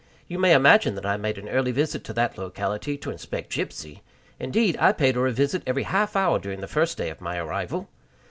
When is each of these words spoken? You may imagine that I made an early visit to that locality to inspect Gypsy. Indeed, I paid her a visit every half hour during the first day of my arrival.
You 0.27 0.39
may 0.39 0.53
imagine 0.53 0.95
that 0.95 1.05
I 1.05 1.15
made 1.15 1.37
an 1.37 1.47
early 1.47 1.71
visit 1.71 2.03
to 2.05 2.13
that 2.13 2.35
locality 2.35 2.97
to 2.97 3.11
inspect 3.11 3.51
Gypsy. 3.53 3.99
Indeed, 4.39 4.75
I 4.79 4.93
paid 4.93 5.13
her 5.13 5.27
a 5.27 5.31
visit 5.31 5.61
every 5.67 5.83
half 5.83 6.15
hour 6.15 6.39
during 6.39 6.59
the 6.61 6.67
first 6.67 6.97
day 6.97 7.11
of 7.11 7.21
my 7.21 7.37
arrival. 7.37 7.87